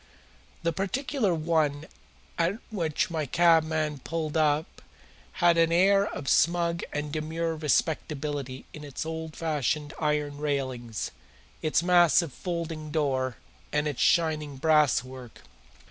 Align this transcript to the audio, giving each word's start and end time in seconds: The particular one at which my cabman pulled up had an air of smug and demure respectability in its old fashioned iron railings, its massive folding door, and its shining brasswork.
The 0.63 0.73
particular 0.73 1.35
one 1.35 1.85
at 2.35 2.57
which 2.71 3.11
my 3.11 3.27
cabman 3.27 3.99
pulled 3.99 4.35
up 4.35 4.81
had 5.33 5.59
an 5.59 5.71
air 5.71 6.07
of 6.07 6.27
smug 6.27 6.81
and 6.91 7.11
demure 7.13 7.55
respectability 7.55 8.65
in 8.73 8.83
its 8.83 9.05
old 9.05 9.35
fashioned 9.35 9.93
iron 9.99 10.37
railings, 10.39 11.11
its 11.61 11.83
massive 11.83 12.33
folding 12.33 12.89
door, 12.89 13.37
and 13.71 13.87
its 13.87 14.01
shining 14.01 14.57
brasswork. 14.57 15.43